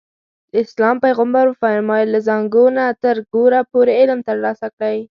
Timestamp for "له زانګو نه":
2.15-2.85